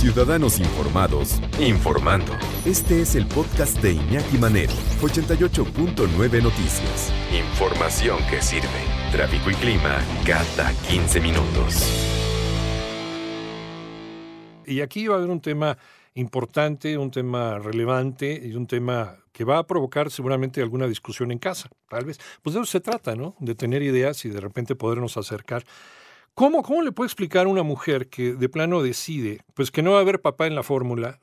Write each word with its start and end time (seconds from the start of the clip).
Ciudadanos 0.00 0.58
Informados, 0.58 1.42
informando. 1.60 2.32
Este 2.64 3.02
es 3.02 3.16
el 3.16 3.26
podcast 3.26 3.82
de 3.82 3.92
Iñaki 3.92 4.38
Manero, 4.38 4.72
88.9 5.02 6.42
Noticias. 6.42 7.12
Información 7.30 8.18
que 8.30 8.40
sirve. 8.40 8.66
Tráfico 9.12 9.50
y 9.50 9.54
clima 9.56 9.98
cada 10.26 10.72
15 10.88 11.20
minutos. 11.20 11.84
Y 14.64 14.80
aquí 14.80 15.06
va 15.06 15.16
a 15.16 15.18
haber 15.18 15.28
un 15.28 15.42
tema 15.42 15.76
importante, 16.14 16.96
un 16.96 17.10
tema 17.10 17.58
relevante 17.58 18.40
y 18.42 18.54
un 18.54 18.66
tema 18.66 19.16
que 19.32 19.44
va 19.44 19.58
a 19.58 19.66
provocar 19.66 20.10
seguramente 20.10 20.62
alguna 20.62 20.86
discusión 20.86 21.30
en 21.30 21.38
casa, 21.38 21.68
tal 21.90 22.06
vez. 22.06 22.18
Pues 22.40 22.54
de 22.54 22.62
eso 22.62 22.70
se 22.70 22.80
trata, 22.80 23.16
¿no? 23.16 23.36
De 23.38 23.54
tener 23.54 23.82
ideas 23.82 24.24
y 24.24 24.30
de 24.30 24.40
repente 24.40 24.74
podernos 24.76 25.18
acercar. 25.18 25.66
¿Cómo, 26.34 26.62
cómo 26.62 26.82
le 26.82 26.92
puede 26.92 27.06
explicar 27.06 27.46
a 27.46 27.48
una 27.48 27.62
mujer 27.62 28.08
que 28.08 28.34
de 28.34 28.48
plano 28.48 28.82
decide, 28.82 29.40
pues 29.54 29.70
que 29.70 29.82
no 29.82 29.92
va 29.92 29.98
a 29.98 30.00
haber 30.00 30.20
papá 30.20 30.46
en 30.46 30.54
la 30.54 30.62
fórmula. 30.62 31.20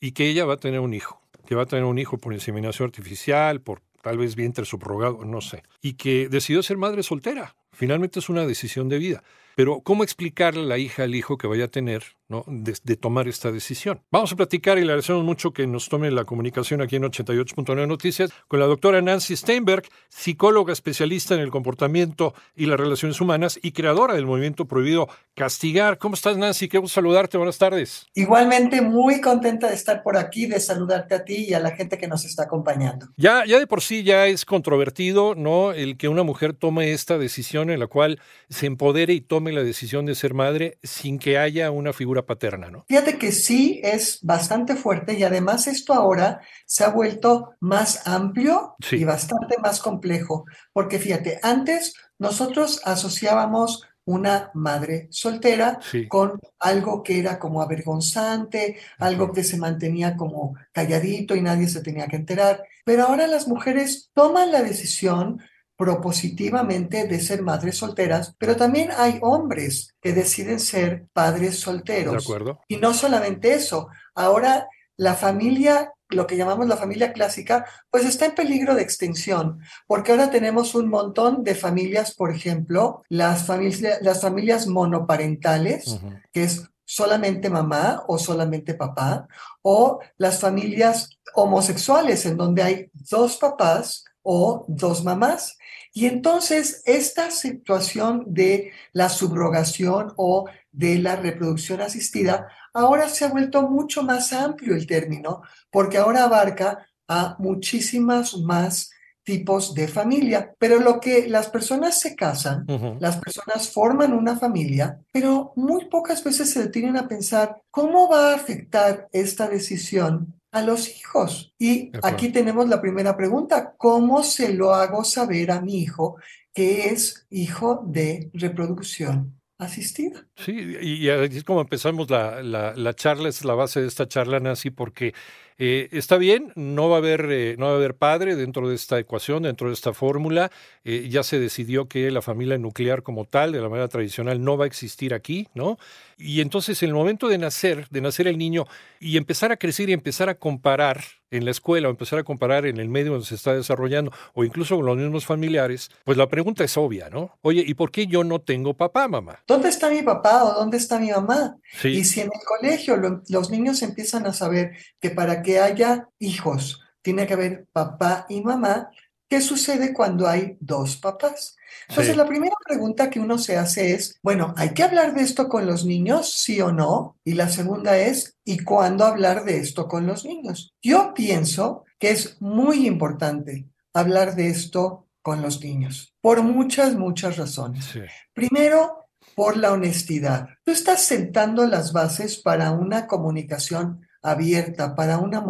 Y 0.00 0.12
que 0.12 0.28
ella 0.28 0.44
va 0.44 0.54
a 0.54 0.58
tener 0.58 0.78
un 0.78 0.94
hijo, 0.94 1.20
que 1.46 1.56
va 1.56 1.62
a 1.62 1.66
tener 1.66 1.84
un 1.84 1.98
hijo 1.98 2.18
por 2.18 2.32
inseminación 2.32 2.86
artificial, 2.86 3.60
por 3.60 3.80
tal 4.02 4.18
vez 4.18 4.36
vientre 4.36 4.64
subrogado, 4.64 5.24
no 5.24 5.40
sé, 5.40 5.64
y 5.82 5.94
que 5.94 6.28
decidió 6.28 6.62
ser 6.62 6.76
madre 6.76 7.02
soltera. 7.02 7.56
Finalmente 7.72 8.20
es 8.20 8.28
una 8.28 8.46
decisión 8.46 8.88
de 8.88 8.98
vida. 8.98 9.22
Pero 9.58 9.80
¿cómo 9.80 10.04
explicarle 10.04 10.62
a 10.62 10.66
la 10.66 10.78
hija 10.78 11.02
al 11.02 11.16
hijo 11.16 11.36
que 11.36 11.48
vaya 11.48 11.64
a 11.64 11.68
tener 11.68 12.04
¿no? 12.28 12.44
de, 12.46 12.96
tomar 12.96 13.26
esta 13.26 13.50
decisión? 13.50 14.00
Vamos 14.12 14.30
a 14.30 14.36
platicar 14.36 14.78
y 14.78 14.82
le 14.82 14.92
agradecemos 14.92 15.24
mucho 15.24 15.52
que 15.52 15.66
nos 15.66 15.88
tome 15.88 16.12
la 16.12 16.24
comunicación 16.24 16.80
aquí 16.80 16.94
en 16.94 17.02
88.9 17.02 17.88
Noticias 17.88 18.30
con 18.46 18.60
la 18.60 18.66
doctora 18.66 19.02
Nancy 19.02 19.34
Steinberg, 19.34 19.82
psicóloga 20.10 20.72
especialista 20.72 21.34
en 21.34 21.40
el 21.40 21.50
comportamiento 21.50 22.34
y 22.54 22.66
las 22.66 22.78
relaciones 22.78 23.20
humanas 23.20 23.58
y 23.60 23.72
creadora 23.72 24.14
del 24.14 24.26
movimiento 24.26 24.66
prohibido 24.66 25.08
Castigar. 25.34 25.98
¿Cómo 25.98 26.14
estás, 26.14 26.36
Nancy? 26.36 26.68
Qué 26.68 26.78
gusto 26.78 26.94
saludarte. 26.94 27.36
Buenas 27.36 27.58
tardes. 27.58 28.06
Igualmente, 28.14 28.80
muy 28.80 29.20
contenta 29.20 29.68
de 29.68 29.74
estar 29.74 30.04
por 30.04 30.16
aquí, 30.16 30.46
de 30.46 30.60
saludarte 30.60 31.16
a 31.16 31.24
ti 31.24 31.46
y 31.48 31.54
a 31.54 31.58
la 31.58 31.72
gente 31.72 31.98
que 31.98 32.06
nos 32.06 32.24
está 32.24 32.44
acompañando. 32.44 33.08
Ya, 33.16 33.44
ya 33.44 33.58
de 33.58 33.66
por 33.66 33.80
sí 33.80 34.04
ya 34.04 34.26
es 34.26 34.44
controvertido, 34.44 35.34
¿no? 35.34 35.72
El 35.72 35.96
que 35.96 36.08
una 36.08 36.22
mujer 36.22 36.54
tome 36.54 36.92
esta 36.92 37.18
decisión 37.18 37.70
en 37.70 37.80
la 37.80 37.88
cual 37.88 38.20
se 38.48 38.66
empodere 38.66 39.14
y 39.14 39.20
tome 39.20 39.47
la 39.52 39.62
decisión 39.62 40.06
de 40.06 40.14
ser 40.14 40.34
madre 40.34 40.78
sin 40.82 41.18
que 41.18 41.38
haya 41.38 41.70
una 41.70 41.92
figura 41.92 42.26
paterna, 42.26 42.70
¿no? 42.70 42.84
Fíjate 42.88 43.18
que 43.18 43.32
sí 43.32 43.80
es 43.82 44.20
bastante 44.22 44.76
fuerte 44.76 45.14
y 45.18 45.24
además 45.24 45.66
esto 45.66 45.92
ahora 45.92 46.40
se 46.66 46.84
ha 46.84 46.90
vuelto 46.90 47.54
más 47.60 48.06
amplio 48.06 48.76
y 48.90 49.04
bastante 49.04 49.56
más 49.58 49.80
complejo, 49.80 50.44
porque 50.72 50.98
fíjate, 50.98 51.38
antes 51.42 51.94
nosotros 52.18 52.80
asociábamos 52.84 53.84
una 54.08 54.50
madre 54.54 55.06
soltera 55.10 55.78
con 56.08 56.40
algo 56.58 57.02
que 57.02 57.18
era 57.18 57.38
como 57.38 57.60
avergonzante, 57.60 58.78
algo 58.98 59.32
que 59.34 59.44
se 59.44 59.58
mantenía 59.58 60.16
como 60.16 60.54
calladito 60.72 61.36
y 61.36 61.42
nadie 61.42 61.68
se 61.68 61.82
tenía 61.82 62.06
que 62.06 62.16
enterar. 62.16 62.64
Pero 62.86 63.04
ahora 63.04 63.26
las 63.26 63.46
mujeres 63.46 64.10
toman 64.14 64.50
la 64.50 64.62
decisión 64.62 65.42
propositivamente 65.78 67.06
de 67.06 67.20
ser 67.20 67.40
madres 67.42 67.76
solteras, 67.76 68.34
pero 68.36 68.56
también 68.56 68.90
hay 68.96 69.20
hombres 69.22 69.94
que 70.02 70.12
deciden 70.12 70.58
ser 70.58 71.06
padres 71.12 71.60
solteros. 71.60 72.14
De 72.14 72.18
acuerdo. 72.18 72.60
Y 72.66 72.78
no 72.78 72.92
solamente 72.92 73.54
eso, 73.54 73.88
ahora 74.12 74.68
la 74.96 75.14
familia, 75.14 75.92
lo 76.08 76.26
que 76.26 76.36
llamamos 76.36 76.66
la 76.66 76.76
familia 76.76 77.12
clásica, 77.12 77.64
pues 77.92 78.04
está 78.04 78.26
en 78.26 78.34
peligro 78.34 78.74
de 78.74 78.82
extinción, 78.82 79.60
porque 79.86 80.10
ahora 80.10 80.30
tenemos 80.30 80.74
un 80.74 80.88
montón 80.88 81.44
de 81.44 81.54
familias, 81.54 82.12
por 82.12 82.32
ejemplo, 82.32 83.04
las, 83.08 83.46
familias, 83.46 84.02
las 84.02 84.20
familias 84.20 84.66
monoparentales, 84.66 86.00
que 86.32 86.42
es 86.42 86.64
solamente 86.84 87.50
mamá 87.50 88.02
o 88.08 88.18
solamente 88.18 88.74
papá, 88.74 89.28
o 89.62 90.00
las 90.16 90.40
familias 90.40 91.20
homosexuales, 91.34 92.26
en 92.26 92.36
donde 92.36 92.64
hay 92.64 92.90
dos 92.92 93.36
papás 93.36 94.04
o 94.22 94.64
dos 94.68 95.04
mamás. 95.04 95.58
Y 95.92 96.06
entonces 96.06 96.82
esta 96.84 97.30
situación 97.30 98.24
de 98.26 98.72
la 98.92 99.08
subrogación 99.08 100.12
o 100.16 100.48
de 100.70 100.98
la 100.98 101.16
reproducción 101.16 101.80
asistida, 101.80 102.48
ahora 102.72 103.08
se 103.08 103.24
ha 103.24 103.28
vuelto 103.28 103.62
mucho 103.62 104.02
más 104.02 104.32
amplio 104.32 104.74
el 104.74 104.86
término, 104.86 105.42
porque 105.70 105.98
ahora 105.98 106.24
abarca 106.24 106.86
a 107.08 107.36
muchísimas 107.38 108.36
más 108.36 108.90
tipos 109.24 109.74
de 109.74 109.88
familia. 109.88 110.54
Pero 110.58 110.78
lo 110.78 111.00
que 111.00 111.28
las 111.28 111.48
personas 111.48 112.00
se 112.00 112.14
casan, 112.14 112.64
las 113.00 113.16
personas 113.18 113.70
forman 113.70 114.12
una 114.12 114.36
familia, 114.36 115.00
pero 115.12 115.52
muy 115.56 115.86
pocas 115.86 116.22
veces 116.24 116.50
se 116.50 116.62
detienen 116.62 116.96
a 116.96 117.08
pensar 117.08 117.60
cómo 117.70 118.08
va 118.08 118.30
a 118.30 118.36
afectar 118.36 119.08
esta 119.12 119.48
decisión 119.48 120.37
a 120.50 120.62
los 120.62 120.88
hijos. 120.88 121.54
Y 121.58 121.92
aquí 122.02 122.30
tenemos 122.30 122.68
la 122.68 122.80
primera 122.80 123.16
pregunta, 123.16 123.74
¿cómo 123.76 124.22
se 124.22 124.52
lo 124.54 124.74
hago 124.74 125.04
saber 125.04 125.50
a 125.50 125.60
mi 125.60 125.82
hijo 125.82 126.16
que 126.52 126.88
es 126.88 127.26
hijo 127.30 127.82
de 127.86 128.30
reproducción 128.34 129.37
asistida? 129.58 130.26
Sí, 130.36 130.76
y 130.80 131.08
es 131.08 131.44
como 131.44 131.60
empezamos 131.60 132.08
la, 132.10 132.42
la, 132.42 132.74
la 132.74 132.94
charla, 132.94 133.28
es 133.28 133.44
la 133.44 133.54
base 133.54 133.80
de 133.80 133.88
esta 133.88 134.06
charla, 134.06 134.40
Nancy, 134.40 134.70
porque 134.70 135.12
eh, 135.60 135.88
está 135.90 136.16
bien, 136.18 136.52
no 136.54 136.88
va, 136.88 136.96
a 136.96 136.98
haber, 136.98 137.26
eh, 137.30 137.56
no 137.58 137.66
va 137.66 137.72
a 137.72 137.74
haber 137.74 137.96
padre 137.96 138.36
dentro 138.36 138.68
de 138.68 138.76
esta 138.76 138.96
ecuación, 139.00 139.42
dentro 139.42 139.66
de 139.66 139.74
esta 139.74 139.92
fórmula. 139.92 140.52
Eh, 140.84 141.08
ya 141.10 141.24
se 141.24 141.40
decidió 141.40 141.88
que 141.88 142.12
la 142.12 142.22
familia 142.22 142.56
nuclear 142.58 143.02
como 143.02 143.24
tal, 143.24 143.50
de 143.50 143.60
la 143.60 143.68
manera 143.68 143.88
tradicional, 143.88 144.42
no 144.42 144.56
va 144.56 144.64
a 144.64 144.68
existir 144.68 145.12
aquí, 145.12 145.48
¿no? 145.54 145.76
Y 146.16 146.40
entonces, 146.40 146.80
en 146.84 146.90
el 146.90 146.94
momento 146.94 147.26
de 147.26 147.38
nacer, 147.38 147.88
de 147.90 148.00
nacer 148.00 148.28
el 148.28 148.38
niño 148.38 148.66
y 149.00 149.16
empezar 149.16 149.50
a 149.50 149.56
crecer 149.56 149.90
y 149.90 149.92
empezar 149.92 150.28
a 150.28 150.36
comparar 150.36 151.02
en 151.30 151.44
la 151.44 151.50
escuela 151.50 151.88
o 151.88 151.90
empezar 151.90 152.18
a 152.18 152.24
comparar 152.24 152.66
en 152.66 152.78
el 152.78 152.88
medio 152.88 153.12
donde 153.12 153.26
se 153.26 153.34
está 153.34 153.54
desarrollando 153.54 154.12
o 154.34 154.44
incluso 154.44 154.76
con 154.76 154.86
los 154.86 154.96
mismos 154.96 155.26
familiares, 155.26 155.90
pues 156.04 156.16
la 156.16 156.28
pregunta 156.28 156.64
es 156.64 156.76
obvia, 156.76 157.08
¿no? 157.10 157.38
Oye, 157.42 157.64
¿y 157.66 157.74
por 157.74 157.90
qué 157.90 158.06
yo 158.06 158.24
no 158.24 158.40
tengo 158.40 158.74
papá, 158.74 159.08
mamá? 159.08 159.42
¿Dónde 159.46 159.68
está 159.68 159.90
mi 159.90 160.02
papá 160.02 160.44
o 160.44 160.54
dónde 160.54 160.76
está 160.76 160.98
mi 160.98 161.10
mamá? 161.10 161.56
Y 161.84 162.04
si 162.04 162.20
en 162.20 162.26
el 162.26 162.40
colegio 162.46 162.96
los 163.28 163.50
niños 163.50 163.82
empiezan 163.82 164.26
a 164.26 164.32
saber 164.32 164.72
que 165.00 165.10
para 165.10 165.42
que 165.42 165.60
haya 165.60 166.08
hijos 166.18 166.82
tiene 167.02 167.26
que 167.26 167.34
haber 167.34 167.66
papá 167.72 168.26
y 168.28 168.42
mamá, 168.42 168.90
¿qué 169.28 169.40
sucede 169.40 169.92
cuando 169.92 170.26
hay 170.26 170.56
dos 170.60 170.96
papás? 170.96 171.56
Entonces, 171.88 172.16
la 172.16 172.26
primera 172.26 172.54
pregunta 172.66 173.10
que 173.10 173.20
uno 173.20 173.38
se 173.38 173.56
hace 173.56 173.92
es, 173.92 174.18
bueno, 174.22 174.54
¿hay 174.56 174.70
que 174.70 174.82
hablar 174.82 175.14
de 175.14 175.22
esto 175.22 175.48
con 175.48 175.66
los 175.66 175.84
niños, 175.84 176.32
sí 176.32 176.60
o 176.60 176.72
no? 176.72 177.16
Y 177.24 177.34
la 177.34 177.48
segunda 177.48 177.98
es, 177.98 178.36
¿y 178.44 178.58
cuándo 178.58 179.04
hablar 179.04 179.44
de 179.44 179.58
esto 179.58 179.88
con 179.88 180.06
los 180.06 180.24
niños? 180.24 180.74
Yo 180.82 181.12
pienso 181.14 181.84
que 181.98 182.10
es 182.10 182.40
muy 182.40 182.86
importante 182.86 183.66
hablar 183.92 184.34
de 184.34 184.48
esto 184.48 185.06
con 185.22 185.42
los 185.42 185.62
niños, 185.62 186.14
por 186.20 186.42
muchas, 186.42 186.94
muchas 186.94 187.36
razones. 187.36 187.86
Primero, 188.32 189.08
por 189.34 189.56
la 189.56 189.72
honestidad. 189.72 190.48
Tú 190.64 190.72
estás 190.72 191.02
sentando 191.02 191.66
las 191.66 191.92
bases 191.92 192.38
para 192.38 192.72
una 192.72 193.06
comunicación 193.06 194.07
abierta, 194.22 194.94
para 194.94 195.18
una 195.18 195.44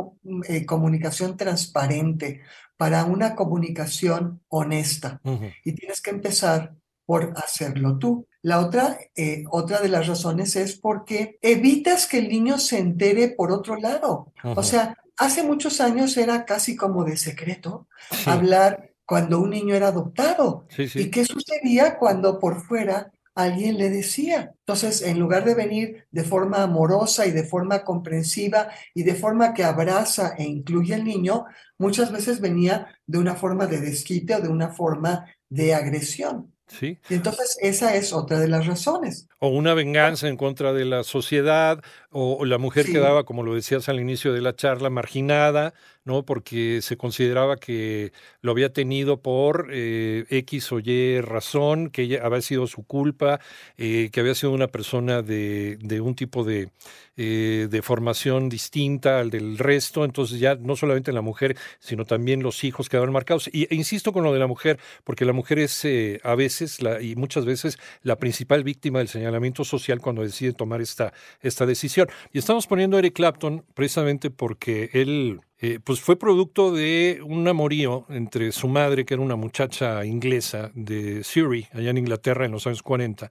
eh, 0.49 0.67
comunicación 0.67 1.37
transparente, 1.37 2.43
para 2.77 3.05
una 3.05 3.35
comunicación 3.35 4.41
honesta. 4.49 5.21
Y 5.65 5.73
tienes 5.73 6.01
que 6.01 6.11
empezar 6.11 6.75
por 7.05 7.33
hacerlo 7.37 7.99
tú. 7.99 8.27
La 8.43 8.61
otra, 8.61 8.99
eh, 9.17 9.45
otra 9.51 9.81
de 9.81 9.89
las 9.89 10.07
razones 10.07 10.57
es 10.57 10.77
porque 10.77 11.39
evitas 11.43 12.07
que 12.07 12.19
el 12.19 12.29
niño 12.29 12.59
se 12.59 12.79
entere 12.79 13.29
por 13.29 13.51
otro 13.51 13.77
lado. 13.77 14.33
O 14.45 14.63
sea, 14.63 14.97
hace 15.17 15.43
muchos 15.43 15.81
años 15.81 16.17
era 16.17 16.45
casi 16.45 16.77
como 16.77 17.05
de 17.05 17.17
secreto 17.17 17.89
hablar 18.27 18.93
cuando 19.05 19.41
un 19.41 19.51
niño 19.51 19.75
era 19.75 19.89
adoptado. 19.89 20.67
¿Y 20.77 21.11
qué 21.11 21.25
sucedía 21.25 21.97
cuando 21.99 22.39
por 22.39 22.63
fuera 22.63 23.11
alguien 23.39 23.79
le 23.79 23.89
decía. 23.89 24.53
Entonces, 24.59 25.01
en 25.03 25.21
lugar 25.21 25.45
de 25.45 25.55
venir 25.55 26.07
de 26.11 26.25
forma 26.25 26.63
amorosa 26.63 27.25
y 27.25 27.31
de 27.31 27.45
forma 27.45 27.85
comprensiva 27.85 28.69
y 28.95 29.05
de 29.05 29.15
forma 29.15 29.55
que 29.55 29.63
abraza 29.63 30.35
e 30.37 30.43
incluye 30.43 30.95
al 30.95 31.05
niño, 31.05 31.45
muchas 31.79 32.11
veces 32.11 32.41
venía 32.41 32.89
de 33.07 33.19
una 33.19 33.37
forma 33.37 33.67
de 33.67 33.81
desquite 33.81 34.35
o 34.35 34.41
de 34.41 34.49
una 34.49 34.71
forma 34.71 35.25
de 35.49 35.73
agresión. 35.73 36.53
Sí. 36.67 36.99
Y 37.09 37.15
entonces 37.15 37.57
esa 37.63 37.95
es 37.95 38.13
otra 38.13 38.41
de 38.41 38.49
las 38.49 38.67
razones. 38.67 39.29
O 39.39 39.49
una 39.49 39.73
venganza 39.73 40.29
en 40.29 40.37
contra 40.37 40.73
de 40.73 40.85
la 40.85 41.03
sociedad, 41.03 41.81
o, 42.11 42.45
la 42.45 42.59
mujer 42.59 42.87
quedaba, 42.87 43.25
como 43.25 43.43
lo 43.43 43.55
decías 43.55 43.89
al 43.89 44.01
inicio 44.01 44.35
de 44.35 44.43
la 44.43 44.55
charla, 44.55 44.91
marginada, 44.91 45.73
¿no? 46.09 46.25
Porque 46.25 46.81
se 46.83 46.97
consideraba 46.97 47.57
que 47.57 48.13
lo 48.41 48.53
había 48.53 48.73
tenido 48.73 49.21
por 49.21 49.69
eh, 49.71 50.25
X 50.31 50.73
o 50.73 50.81
Y 50.81 51.21
razón, 51.21 51.91
que 51.91 52.03
ella 52.03 52.23
había 52.25 52.41
sido 52.41 52.67
su 52.67 52.83
culpa, 52.83 53.41
eh, 53.77 54.09
que 54.11 54.21
había 54.21 54.35
sido 54.35 54.53
una 54.53 54.69
persona 54.69 55.21
de, 55.21 55.77
de 55.81 56.01
un 56.01 56.15
tipo 56.15 56.45
de, 56.45 56.71
eh, 57.19 57.69
de 57.71 57.83
formación 57.83 58.49
distinta 58.49 59.21
al 59.21 59.29
del 59.31 59.59
resto, 59.59 60.05
entonces 60.05 60.41
ya 60.41 60.55
no 60.57 60.77
solamente 60.77 61.13
la 61.13 61.21
mujer, 61.21 61.57
sino 61.79 62.07
también 62.07 62.43
los 62.43 62.65
hijos 62.65 62.89
quedaban 62.89 63.13
marcados. 63.13 63.51
Y 63.53 63.69
e 63.71 63.75
insisto 63.75 64.13
con 64.13 64.25
lo 64.25 64.33
de 64.33 64.39
la 64.39 64.47
mujer, 64.47 64.79
porque 65.05 65.27
la 65.27 65.35
mujer 65.35 65.59
es 65.59 65.87
a 66.25 66.35
veces 66.35 66.79
y 67.03 67.17
muchas 67.17 67.45
veces 67.45 67.79
la 68.03 68.17
principal 68.17 68.65
víctima 68.65 69.01
del 69.01 69.09
señalamiento 69.09 69.63
social 69.63 70.01
cuando 70.01 70.23
decide 70.23 70.55
tomar 70.55 70.81
esta, 70.81 71.13
esta 71.43 71.67
decisión. 71.67 72.09
Y 72.33 72.39
estamos 72.39 72.67
poniendo 72.67 72.97
a 72.97 73.01
Eric 73.01 73.15
Clapton 73.15 73.65
precisamente 73.75 74.31
porque 74.31 74.89
él 74.95 75.41
eh, 75.61 75.81
pues 75.83 76.01
fue 76.01 76.17
producto 76.17 76.73
de 76.73 77.21
un 77.25 77.47
amorío 77.49 78.07
entre 78.11 78.53
su 78.53 78.69
madre, 78.69 79.05
que 79.05 79.15
era 79.15 79.23
una 79.23 79.35
muchacha 79.35 80.05
inglesa 80.05 80.71
de 80.75 81.25
Surrey, 81.25 81.67
allá 81.73 81.91
en 81.91 81.99
Inglaterra 81.99 82.45
en 82.45 82.53
los 82.53 82.67
años 82.67 82.83
40, 82.83 83.31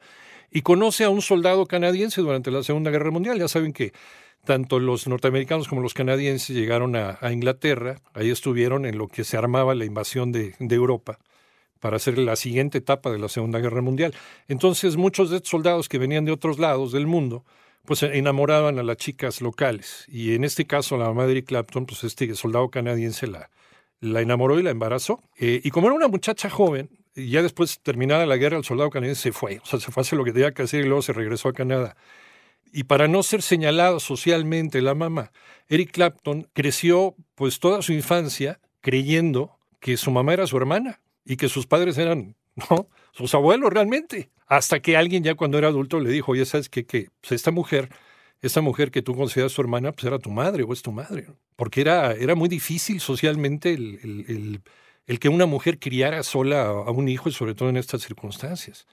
y 0.52 0.62
conoce 0.62 1.06
a 1.06 1.10
un 1.10 1.22
soldado 1.22 1.66
canadiense 1.66 2.22
durante 2.22 2.52
la 2.52 2.64
Segunda 2.64 2.92
Guerra 2.92 3.12
Mundial. 3.12 3.40
Ya 3.40 3.48
saben 3.48 3.72
que 3.72 3.94
tanto 4.44 4.80
los 4.80 5.08
norteamericanos 5.08 5.70
como 5.70 5.82
los 5.82 5.94
canadienses 5.94 6.56
llegaron 6.56 6.96
a, 6.96 7.18
Inglaterra, 7.32 8.02
ahí 8.14 8.30
estuvieron 8.30 8.86
en 8.86 8.98
lo 8.98 9.08
que 9.08 9.24
se 9.24 9.38
armaba 9.38 9.74
la 9.74 9.86
invasión 9.86 10.32
de, 10.32 10.54
de 10.60 10.76
Europa 10.76 11.20
para 11.80 11.98
hacer 11.98 12.18
la 12.18 12.36
siguiente 12.36 12.80
etapa 12.80 13.10
de 13.10 13.20
la 13.20 13.30
Segunda 13.30 13.60
Guerra 13.60 13.82
Mundial. 13.82 14.14
Entonces 14.48 14.98
muchos 14.98 15.30
de 15.30 15.38
estos 15.38 15.52
soldados 15.52 15.88
que 15.88 15.98
venían 15.98 16.26
de 16.26 16.32
otros 16.32 16.60
lados 16.60 16.92
del 16.92 17.08
mundo, 17.08 17.46
pues 17.88 18.04
enamoraban 18.04 18.78
a 18.80 18.84
las 18.84 18.98
chicas 18.98 19.40
locales. 19.40 20.04
Y 20.10 20.36
en 20.36 20.44
este 20.44 20.68
caso, 20.68 20.98
la 20.98 21.06
mamá 21.06 21.26
de 21.26 21.32
Eric 21.32 21.46
Clapton, 21.46 21.86
pues 21.86 22.04
este 22.04 22.36
soldado 22.36 22.70
canadiense 22.70 23.28
la, 23.28 23.50
la 24.02 24.20
enamoró 24.20 24.60
y 24.60 24.64
la 24.64 24.72
embarazó. 24.72 25.22
Eh, 25.38 25.62
y 25.64 25.72
como 25.72 25.88
era 25.88 25.96
una 25.96 26.10
muchacha 26.10 26.50
joven, 26.50 26.90
ya 27.16 27.42
después 27.42 27.80
terminada 27.80 28.26
la 28.26 28.36
guerra, 28.36 28.58
el 28.58 28.66
soldado 28.66 28.90
canadiense 28.90 29.22
se 29.22 29.32
fue. 29.32 29.62
O 29.64 29.66
sea, 29.66 29.80
se 29.80 29.90
fue 29.90 30.02
a 30.02 30.04
hacer 30.04 30.18
lo 30.18 30.26
que 30.26 30.34
tenía 30.34 30.54
que 30.54 30.64
hacer 30.64 30.82
y 30.84 30.88
luego 30.88 31.02
se 31.02 31.14
regresó 31.14 31.48
a 31.48 31.54
Canadá. 31.54 31.96
Y 32.74 32.84
para 32.84 33.08
no 33.08 33.24
ser 33.24 33.42
señalado 33.42 34.02
socialmente 34.02 34.82
la 34.82 34.94
mamá, 34.94 35.32
Eric 35.70 35.92
Clapton 35.92 36.50
creció 36.52 37.16
pues 37.36 37.62
toda 37.62 37.82
su 37.82 37.94
infancia 37.94 38.60
creyendo 38.82 39.58
que 39.80 39.96
su 39.96 40.12
mamá 40.12 40.34
era 40.34 40.46
su 40.46 40.58
hermana 40.58 41.00
y 41.24 41.38
que 41.38 41.48
sus 41.48 41.68
padres 41.68 41.98
eran, 41.98 42.36
¿no? 42.70 42.90
Sus 43.14 43.34
abuelos 43.34 43.72
realmente. 43.72 44.30
Hasta 44.48 44.80
que 44.82 44.98
alguien 44.98 45.24
ya 45.24 45.36
cuando 45.36 45.58
era 45.58 45.68
adulto 45.70 46.00
le 46.00 46.10
dijo, 46.12 46.32
oye, 46.34 46.46
¿sabes 46.46 46.70
qué? 46.70 46.86
Que 46.86 47.10
pues, 47.22 47.34
esta 47.34 47.52
mujer, 47.52 47.90
esta 48.42 48.62
mujer 48.62 48.92
que 48.92 49.02
tú 49.02 49.16
consideras 49.16 49.54
tu 49.54 49.62
hermana, 49.62 49.92
pues 49.92 50.06
era 50.06 50.20
tu 50.20 50.32
madre 50.32 50.64
o 50.64 50.74
es 50.74 50.82
tu 50.82 50.92
madre. 50.92 51.28
Porque 51.56 51.82
era, 51.82 52.14
era 52.14 52.36
muy 52.36 52.50
difícil 52.50 53.00
socialmente 53.02 53.74
el, 53.74 54.00
el, 54.04 54.62
el 55.08 55.20
que 55.20 55.30
una 55.30 55.46
mujer 55.46 55.80
criara 55.80 56.24
sola 56.24 56.64
a 56.68 56.92
un 56.92 57.10
hijo 57.10 57.30
y 57.30 57.34
sobre 57.34 57.56
todo 57.56 57.70
en 57.70 57.78
estas 57.78 58.02
circunstancias 58.04 58.88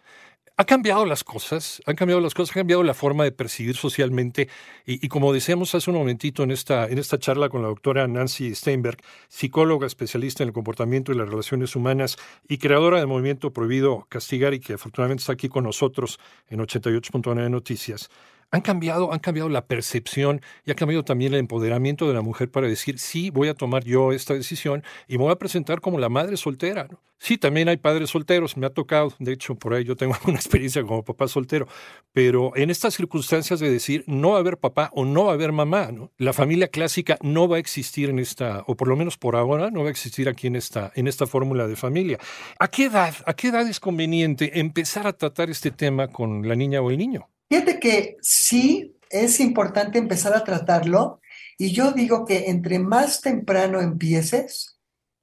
ha 0.56 0.65
cambiado 0.65 1.05
las 1.05 1.25
cosas, 1.25 1.83
han 1.85 1.97
cambiado 1.97 2.21
las 2.21 2.33
cosas, 2.33 2.53
ha 2.53 2.61
cambiado 2.61 2.85
la 2.85 2.95
forma 2.95 3.25
de 3.25 3.33
percibir 3.33 3.77
socialmente. 3.77 4.49
Y, 4.87 5.09
como 5.09 5.33
decíamos 5.33 5.75
hace 5.75 5.91
un 5.91 5.97
momentito 5.97 6.45
en 6.45 6.53
esta, 6.53 6.87
en 6.87 6.99
esta 6.99 7.19
charla 7.19 7.49
con 7.49 7.62
la 7.62 7.69
doctora 7.69 8.06
Nancy 8.06 8.55
Steinberg, 8.55 8.99
psicóloga 9.29 9.87
especialista 9.87 10.43
en 10.43 10.51
el 10.51 10.53
comportamiento 10.53 11.11
y 11.11 11.17
las 11.17 11.29
relaciones 11.29 11.75
humanas 11.75 12.17
y 12.49 12.59
creadora 12.59 12.99
del 12.99 13.09
movimiento 13.09 13.53
Prohibido 13.53 14.06
Castigar 14.09 14.55
y 14.55 14.61
que 14.61 14.75
afortunadamente 14.75 15.23
está 15.23 15.33
aquí 15.33 15.49
con 15.49 15.65
nosotros 15.65 16.21
en 16.49 16.61
88.9 16.61 17.51
Noticias, 17.51 18.11
han 18.55 18.61
cambiado, 18.61 19.12
han 19.12 19.19
cambiado 19.19 19.49
la 19.49 19.67
percepción 19.67 20.41
y 20.65 20.71
ha 20.71 20.77
cambiado 20.77 21.05
también 21.05 21.35
el 21.35 21.41
empoderamiento 21.41 22.06
de 22.06 22.15
la 22.15 22.23
mujer 22.23 22.53
para 22.53 22.69
decir, 22.69 23.01
sí, 23.01 23.31
voy 23.31 23.49
a 23.49 23.55
tomar 23.55 23.83
yo 23.83 24.12
esta 24.12 24.33
decisión 24.33 24.85
y 25.09 25.19
me 25.19 25.25
voy 25.25 25.33
a 25.33 25.39
presentar 25.41 25.81
como 25.81 25.99
la 25.99 26.09
madre 26.09 26.37
soltera. 26.37 26.87
Sí, 27.19 27.37
también 27.37 27.69
hay 27.69 27.79
padres 27.79 28.11
solteros, 28.11 28.56
me 28.56 28.67
ha 28.67 28.71
tocado, 28.71 29.12
de 29.19 29.33
hecho, 29.33 29.56
por 29.56 29.75
ahí 29.75 29.83
yo 29.83 29.97
tengo 29.97 30.15
una 30.27 30.37
experiencia 30.37 30.85
como 30.85 31.03
papá 31.03 31.27
soltero, 31.27 31.67
pero 32.12 32.56
en 32.56 32.71
estas 32.71 32.95
circunstancias 32.95 33.59
de 33.59 33.73
decir, 33.73 34.05
no 34.06 34.31
va 34.31 34.37
a 34.37 34.41
haber 34.41 34.59
papá 34.59 34.89
o 34.93 35.05
no 35.05 35.25
va 35.25 35.33
a 35.33 35.35
haber 35.35 35.51
mamá, 35.51 35.91
la 36.17 36.33
familia 36.33 36.69
clásica 36.69 37.19
no 37.23 37.49
va 37.49 37.56
a 37.56 37.61
existir 37.61 38.09
en 38.09 38.21
esta, 38.21 38.62
o 38.69 38.77
por 38.77 38.87
lo 38.87 38.95
menos 38.95 39.17
por 39.17 39.35
ahora, 39.35 39.73
no 39.73 39.81
va 39.81 39.89
a 39.89 39.91
existir 39.91 40.29
aquí 40.29 40.47
en 40.47 40.55
esta, 40.55 40.93
en 40.95 41.09
esta 41.09 41.27
fórmula 41.27 41.67
de 41.67 41.75
familia. 41.75 42.19
¿A 42.61 42.69
qué 42.69 42.85
edad, 42.85 43.17
a 43.27 43.35
qué 43.35 43.49
edad 43.49 43.67
es 43.67 43.81
conveniente 43.81 44.61
empezar 44.61 45.09
a 45.09 45.12
tratar 45.12 45.51
este 45.51 45.73
tema 45.73 46.06
con 46.06 46.47
la 46.47 46.55
niña 46.55 46.81
o 46.81 46.93
el 46.93 46.99
niño? 46.99 47.33
Fíjate 47.55 47.79
que 47.79 48.17
sí 48.21 48.97
es 49.11 49.39
importante 49.39 49.97
empezar 49.97 50.35
a 50.35 50.43
tratarlo 50.43 51.21
y 51.56 51.71
yo 51.71 51.93
digo 51.93 52.25
que 52.25 52.51
entre 52.51 52.81
más 52.81 53.21
temprano 53.21 53.81
empieces, 53.81 54.81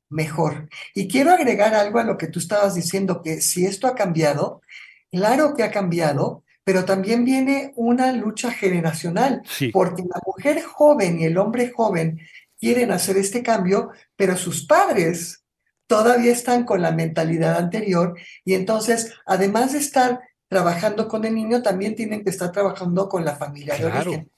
mejor. 0.07 0.69
Y 0.95 1.09
quiero 1.09 1.31
agregar 1.31 1.73
algo 1.73 1.99
a 1.99 2.05
lo 2.05 2.17
que 2.17 2.27
tú 2.27 2.39
estabas 2.39 2.73
diciendo, 2.73 3.21
que 3.21 3.41
si 3.41 3.65
esto 3.65 3.85
ha 3.85 3.95
cambiado, 3.95 4.61
claro 5.11 5.55
que 5.55 5.63
ha 5.63 5.71
cambiado, 5.71 6.45
pero 6.63 6.85
también 6.85 7.25
viene 7.25 7.73
una 7.75 8.13
lucha 8.13 8.49
generacional, 8.49 9.41
porque 9.73 10.03
la 10.03 10.21
mujer 10.25 10.63
joven 10.63 11.19
y 11.19 11.25
el 11.25 11.37
hombre 11.37 11.69
joven 11.69 12.21
quieren 12.61 12.93
hacer 12.93 13.17
este 13.17 13.43
cambio, 13.43 13.89
pero 14.15 14.37
sus 14.37 14.65
padres 14.65 15.43
todavía 15.85 16.31
están 16.31 16.63
con 16.63 16.81
la 16.81 16.93
mentalidad 16.93 17.57
anterior 17.57 18.17
y 18.45 18.53
entonces, 18.53 19.13
además 19.25 19.73
de 19.73 19.79
estar 19.79 20.21
trabajando 20.51 21.07
con 21.07 21.23
el 21.23 21.33
niño, 21.33 21.61
también 21.61 21.95
tienen 21.95 22.25
que 22.25 22.29
estar 22.29 22.51
trabajando 22.51 23.07
con 23.07 23.23
la 23.23 23.37
familia 23.37 23.77
de 23.77 23.85
origen. 23.85 24.31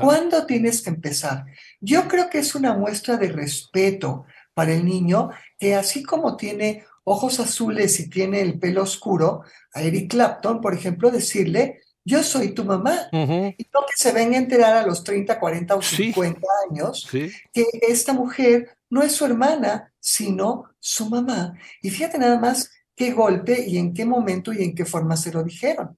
¿Cuándo 0.00 0.46
tienes 0.46 0.80
que 0.80 0.88
empezar? 0.88 1.44
Yo 1.78 2.08
creo 2.08 2.30
que 2.30 2.38
es 2.38 2.54
una 2.54 2.72
muestra 2.72 3.18
de 3.18 3.28
respeto 3.28 4.24
para 4.54 4.72
el 4.72 4.86
niño 4.86 5.28
que 5.58 5.74
así 5.74 6.02
como 6.02 6.38
tiene 6.38 6.86
ojos 7.04 7.38
azules 7.38 8.00
y 8.00 8.08
tiene 8.08 8.40
el 8.40 8.58
pelo 8.58 8.82
oscuro, 8.82 9.42
a 9.74 9.82
Eric 9.82 10.10
Clapton, 10.12 10.62
por 10.62 10.72
ejemplo, 10.72 11.10
decirle, 11.10 11.82
yo 12.02 12.22
soy 12.22 12.54
tu 12.54 12.64
mamá. 12.64 13.08
Y 13.12 13.66
no 13.74 13.80
que 13.86 13.94
se 13.94 14.12
ven 14.12 14.32
a 14.32 14.38
enterar 14.38 14.74
a 14.74 14.86
los 14.86 15.04
30, 15.04 15.38
40 15.38 15.76
o 15.76 15.82
50 15.82 16.40
años 16.70 17.06
que 17.52 17.66
esta 17.82 18.14
mujer 18.14 18.78
no 18.88 19.02
es 19.02 19.12
su 19.12 19.26
hermana, 19.26 19.92
sino 20.00 20.64
su 20.80 21.10
mamá. 21.10 21.52
Y 21.82 21.90
fíjate 21.90 22.16
nada 22.16 22.38
más 22.38 22.70
qué 22.98 23.12
golpe 23.12 23.64
y 23.66 23.78
en 23.78 23.94
qué 23.94 24.04
momento 24.04 24.52
y 24.52 24.62
en 24.62 24.74
qué 24.74 24.84
forma 24.84 25.16
se 25.16 25.32
lo 25.32 25.44
dijeron. 25.44 25.96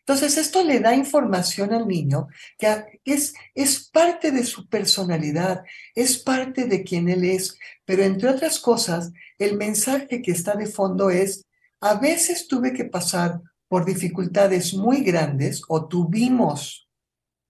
Entonces, 0.00 0.36
esto 0.36 0.62
le 0.62 0.80
da 0.80 0.94
información 0.94 1.72
al 1.72 1.88
niño 1.88 2.28
que 2.58 3.00
es, 3.06 3.32
es 3.54 3.88
parte 3.88 4.30
de 4.30 4.44
su 4.44 4.68
personalidad, 4.68 5.64
es 5.94 6.18
parte 6.18 6.66
de 6.66 6.84
quien 6.84 7.08
él 7.08 7.24
es, 7.24 7.58
pero 7.86 8.02
entre 8.02 8.28
otras 8.28 8.60
cosas, 8.60 9.12
el 9.38 9.56
mensaje 9.56 10.20
que 10.20 10.32
está 10.32 10.54
de 10.54 10.66
fondo 10.66 11.08
es, 11.08 11.46
a 11.80 11.94
veces 11.94 12.46
tuve 12.46 12.74
que 12.74 12.84
pasar 12.84 13.40
por 13.66 13.86
dificultades 13.86 14.74
muy 14.74 15.02
grandes 15.02 15.62
o 15.68 15.88
tuvimos, 15.88 16.86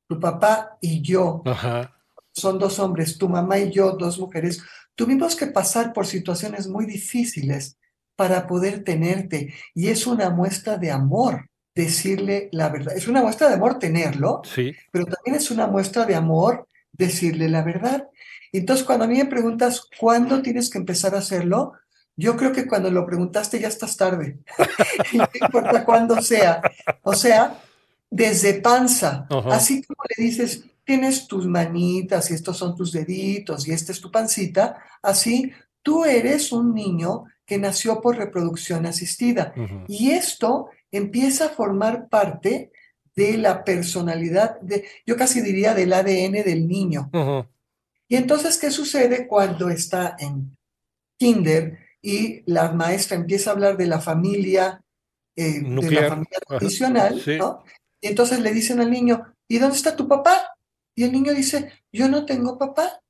tu 0.08 0.20
papá 0.20 0.79
y 0.81 1.02
yo, 1.02 1.43
son 2.32 2.61
dos 2.61 2.79
hombres, 2.79 3.19
tu 3.19 3.29
mamá 3.29 3.58
y 3.58 3.73
yo, 3.73 3.93
dos 3.93 4.20
mujeres, 4.20 4.62
tuvimos 4.94 5.35
que 5.35 5.49
pasar 5.49 5.93
por 5.93 6.06
situaciones 6.06 6.69
muy 6.69 6.87
difíciles 6.87 7.76
para 8.16 8.46
poder 8.46 8.84
tenerte. 8.84 9.55
Y 9.75 9.88
es 9.88 10.06
una 10.06 10.31
muestra 10.31 10.78
de 10.78 10.90
amor 10.90 11.50
decirle 11.75 12.49
la 12.52 12.69
verdad. 12.69 12.96
Es 12.96 13.08
una 13.08 13.22
muestra 13.22 13.49
de 13.49 13.55
amor 13.55 13.78
tenerlo, 13.78 14.43
sí. 14.44 14.72
pero 14.93 15.06
también 15.06 15.37
es 15.37 15.50
una 15.50 15.66
muestra 15.66 16.06
de 16.06 16.15
amor 16.15 16.69
decirle 16.93 17.48
la 17.48 17.62
verdad. 17.62 18.08
Entonces, 18.53 18.86
cuando 18.86 19.05
a 19.05 19.08
mí 19.08 19.17
me 19.19 19.27
preguntas 19.27 19.88
cuándo 19.98 20.41
tienes 20.41 20.70
que 20.70 20.79
empezar 20.79 21.15
a 21.15 21.19
hacerlo, 21.19 21.72
yo 22.17 22.36
creo 22.36 22.53
que 22.53 22.69
cuando 22.69 22.91
lo 22.91 23.05
preguntaste 23.05 23.58
ya 23.58 23.69
estás 23.69 23.96
tarde. 23.96 24.38
no 25.12 25.29
importa 25.41 25.84
cuándo 25.84 26.22
sea. 26.22 26.62
O 27.03 27.15
sea, 27.15 27.60
desde 28.08 28.55
panza. 28.60 29.27
Así 29.50 29.82
como 29.82 30.05
le 30.17 30.24
dices, 30.24 30.65
tienes 30.84 31.27
tus 31.27 31.46
manitas 31.46 32.31
y 32.31 32.34
estos 32.34 32.56
son 32.56 32.77
tus 32.77 32.93
deditos 32.93 33.67
y 33.67 33.72
esta 33.72 33.91
es 33.91 34.00
tu 34.00 34.10
pancita, 34.10 34.77
así 35.03 35.50
tú 35.82 36.05
eres 36.05 36.53
un 36.53 36.74
niño 36.74 37.24
que 37.46 37.58
nació 37.58 38.01
por 38.01 38.17
reproducción 38.17 38.86
asistida. 38.86 39.53
Y 39.89 40.10
esto 40.10 40.69
empieza 40.91 41.46
a 41.46 41.51
formar 41.51 42.08
parte 42.08 42.72
de 43.15 43.36
la 43.39 43.65
personalidad, 43.65 44.60
de, 44.60 44.86
yo 45.06 45.17
casi 45.17 45.41
diría 45.41 45.74
del 45.74 45.93
ADN 45.93 46.44
del 46.44 46.67
niño. 46.67 47.10
Y 48.08 48.17
entonces, 48.17 48.58
¿qué 48.58 48.70
sucede 48.70 49.27
cuando 49.27 49.69
está 49.69 50.17
en 50.19 50.56
kinder 51.19 51.79
y 52.03 52.43
la 52.46 52.72
maestra 52.72 53.17
empieza 53.17 53.51
a 53.51 53.53
hablar 53.55 53.77
de 53.77 53.86
la 53.86 54.01
familia, 54.01 54.82
eh, 55.36 55.60
de 55.63 55.91
la 55.91 56.08
familia 56.08 56.39
tradicional, 56.46 57.22
Y 58.01 58.08
entonces 58.08 58.41
le 58.41 58.53
dicen 58.53 58.81
al 58.81 58.91
niño, 58.91 59.34
¿y 59.48 59.58
dónde 59.58 59.77
está 59.77 59.96
tu 59.96 60.06
papá? 60.06 60.55
Y 60.94 61.05
el 61.05 61.13
niño 61.13 61.32
dice, 61.32 61.72
yo 61.91 62.08
no 62.08 62.27
tengo 62.27 62.58
papá. 62.58 63.01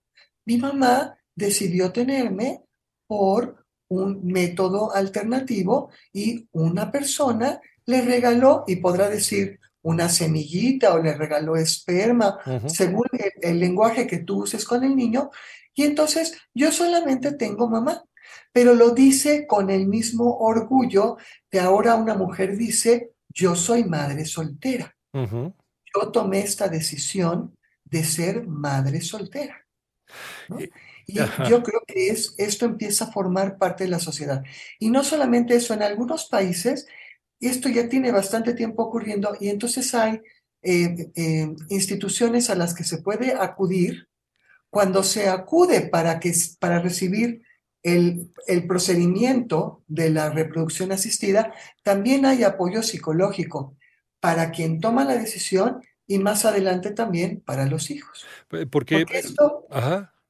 Mi 0.47 0.57
mamá 0.57 1.19
decidió 1.35 1.91
tenerme 1.91 2.63
por 3.07 3.64
un 3.89 4.27
método 4.27 4.95
alternativo 4.95 5.91
y 6.13 6.49
una 6.53 6.91
persona 6.91 7.61
le 7.87 8.03
regaló, 8.03 8.65
y 8.67 8.77
podrá 8.77 9.09
decir 9.09 9.61
una 9.83 10.09
semillita 10.09 10.95
o 10.95 11.03
le 11.03 11.15
regaló 11.15 11.57
esperma, 11.57 12.39
según 12.67 13.07
el, 13.41 13.61
lenguaje 13.61 14.07
que 14.07 14.19
tú 14.19 14.43
uses 14.43 14.65
con 14.65 14.83
el 14.83 14.97
niño, 14.97 15.31
Y 15.77 15.83
entonces 15.83 16.33
yo 16.55 16.71
solamente 16.71 17.33
tengo 17.33 17.69
mamá, 17.69 18.05
pero 18.53 18.75
lo 18.75 18.91
dice 18.91 19.47
con 19.47 19.71
el 19.71 19.87
mismo 19.87 20.39
orgullo 20.39 21.17
que 21.51 21.59
ahora 21.59 21.97
una 21.97 22.15
mujer 22.15 22.57
dice, 22.57 23.11
yo 23.29 23.57
soy 23.57 23.85
madre 23.85 24.25
soltera. 24.25 24.97
Yo 25.13 26.11
tomé 26.13 26.41
esta 26.41 26.69
decisión 26.69 27.57
de 27.85 28.05
ser 28.05 28.47
madre 28.47 29.01
soltera. 29.01 29.67
Y 30.59 30.71
yo 31.07 31.63
creo 31.63 31.83
que 31.87 32.09
es, 32.09 32.35
esto 32.39 32.65
empieza 32.65 33.07
a 33.07 33.13
formar 33.13 33.59
parte 33.59 33.85
de 33.85 33.91
la 33.91 33.99
sociedad. 33.99 34.43
Y 34.79 34.91
no 34.91 35.05
solamente 35.05 35.55
eso, 35.55 35.75
en 35.75 35.83
algunos 35.83 36.27
países 36.27 36.87
esto 37.41 37.69
ya 37.69 37.89
tiene 37.89 38.13
bastante 38.13 38.55
tiempo 38.55 38.85
ocurriendo 38.85 39.37
y 39.39 39.49
entonces 39.49 39.95
hay 39.95 40.21
eh, 40.63 41.11
eh, 41.15 41.55
instituciones 41.69 42.51
a 42.51 42.55
las 42.55 42.75
que 42.75 42.85
se 42.85 42.99
puede 42.99 43.35
acudir 43.35 44.09
cuando 44.71 45.03
se 45.03 45.29
acude 45.29 45.83
para, 45.83 46.19
que, 46.19 46.33
para 46.59 46.81
recibir 46.81 47.43
el, 47.83 48.33
el, 48.47 48.67
procedimiento 48.67 49.83
de 49.87 50.11
la 50.11 50.31
reproducción 50.31 50.91
asistida, 50.91 51.53
también 51.83 52.25
hay 52.25 52.43
apoyo 52.45 52.83
psicológico 52.83 53.77
para 54.21 54.51
quien 54.51 54.81
toma 54.81 55.05
la 55.05 55.17
decisión 55.17 55.83
y 56.07 56.19
más 56.19 56.45
adelante 56.45 56.91
también 56.91 57.43
para 57.45 57.67
los 57.67 57.91
hijos. 57.91 58.27
Porque, 58.71 59.05
esto, 59.13 59.67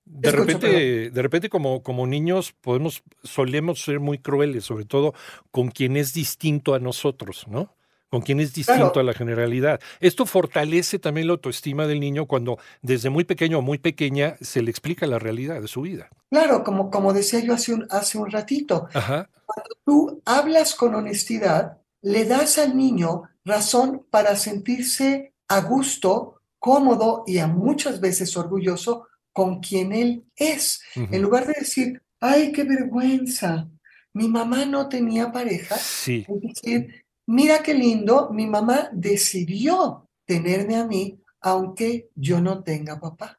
De 0.04 0.30
repente, 0.30 1.10
de 1.10 1.22
repente 1.22 1.48
como, 1.48 1.82
como 1.82 2.06
niños 2.06 2.54
podemos, 2.60 3.02
solemos 3.22 3.82
ser 3.82 4.00
muy 4.00 4.18
crueles, 4.18 4.64
sobre 4.64 4.84
todo 4.84 5.14
con 5.50 5.68
quien 5.68 5.96
es 5.96 6.12
distinto 6.12 6.74
a 6.74 6.78
nosotros, 6.78 7.46
¿no? 7.48 7.74
Con 8.10 8.20
quien 8.20 8.38
es 8.38 8.52
distinto 8.52 9.00
a 9.00 9.02
la 9.02 9.14
generalidad. 9.14 9.80
Esto 9.98 10.24
fortalece 10.24 10.98
también 10.98 11.26
la 11.26 11.32
autoestima 11.32 11.86
del 11.86 12.00
niño 12.00 12.26
cuando 12.26 12.58
desde 12.80 13.10
muy 13.10 13.24
pequeño 13.24 13.58
o 13.58 13.62
muy 13.62 13.78
pequeña 13.78 14.36
se 14.40 14.62
le 14.62 14.70
explica 14.70 15.06
la 15.06 15.18
realidad 15.18 15.60
de 15.60 15.68
su 15.68 15.80
vida. 15.80 16.10
Claro, 16.30 16.62
como, 16.62 16.90
como 16.90 17.12
decía 17.12 17.40
yo 17.40 17.54
hace 17.54 17.74
un, 17.74 17.86
hace 17.90 18.18
un 18.18 18.30
ratito, 18.30 18.88
cuando 18.92 19.70
tú 19.84 20.22
hablas 20.26 20.74
con 20.74 20.94
honestidad, 20.94 21.78
le 22.02 22.24
das 22.26 22.58
al 22.58 22.76
niño 22.76 23.22
razón 23.44 24.06
para 24.10 24.36
sentirse 24.36 25.32
a 25.48 25.60
gusto, 25.62 26.40
cómodo 26.58 27.24
y 27.26 27.38
a 27.38 27.46
muchas 27.46 28.00
veces 28.00 28.36
orgulloso 28.36 29.08
con 29.34 29.60
quien 29.60 29.92
él 29.92 30.24
es. 30.34 30.80
En 30.94 31.20
lugar 31.20 31.46
de 31.46 31.54
decir, 31.58 32.00
ay, 32.20 32.52
qué 32.52 32.64
vergüenza, 32.64 33.68
mi 34.14 34.28
mamá 34.28 34.64
no 34.64 34.88
tenía 34.88 35.30
pareja. 35.30 35.76
Sí. 35.76 36.24
Es 36.26 36.40
decir, 36.40 37.04
mira 37.26 37.62
qué 37.62 37.74
lindo, 37.74 38.30
mi 38.32 38.46
mamá 38.46 38.88
decidió 38.92 40.08
tenerme 40.24 40.76
a 40.76 40.86
mí 40.86 41.20
aunque 41.46 42.08
yo 42.14 42.40
no 42.40 42.62
tenga 42.62 42.98
papá. 42.98 43.38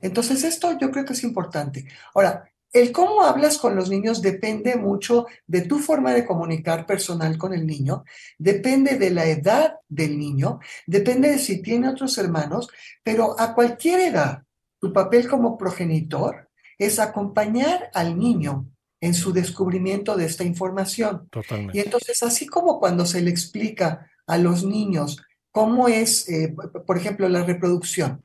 Entonces 0.00 0.44
esto 0.44 0.76
yo 0.78 0.90
creo 0.90 1.06
que 1.06 1.14
es 1.14 1.24
importante. 1.24 1.86
Ahora, 2.14 2.44
el 2.74 2.92
cómo 2.92 3.22
hablas 3.22 3.56
con 3.56 3.74
los 3.74 3.88
niños 3.88 4.20
depende 4.20 4.76
mucho 4.76 5.26
de 5.46 5.62
tu 5.62 5.78
forma 5.78 6.12
de 6.12 6.26
comunicar 6.26 6.84
personal 6.84 7.38
con 7.38 7.54
el 7.54 7.66
niño, 7.66 8.04
depende 8.36 8.98
de 8.98 9.10
la 9.10 9.24
edad 9.24 9.76
del 9.88 10.18
niño, 10.18 10.60
depende 10.86 11.30
de 11.30 11.38
si 11.38 11.62
tiene 11.62 11.88
otros 11.88 12.18
hermanos, 12.18 12.68
pero 13.02 13.34
a 13.40 13.54
cualquier 13.54 14.00
edad, 14.00 14.42
tu 14.80 14.92
papel 14.92 15.28
como 15.28 15.58
progenitor 15.58 16.48
es 16.78 16.98
acompañar 16.98 17.90
al 17.94 18.18
niño 18.18 18.66
en 19.00 19.14
su 19.14 19.32
descubrimiento 19.32 20.16
de 20.16 20.24
esta 20.24 20.44
información. 20.44 21.28
Totalmente. 21.30 21.76
Y 21.76 21.80
entonces, 21.80 22.22
así 22.22 22.46
como 22.46 22.78
cuando 22.78 23.06
se 23.06 23.20
le 23.20 23.30
explica 23.30 24.10
a 24.26 24.38
los 24.38 24.64
niños 24.64 25.22
cómo 25.50 25.88
es, 25.88 26.28
eh, 26.28 26.54
por 26.86 26.96
ejemplo, 26.96 27.28
la 27.28 27.44
reproducción, 27.44 28.22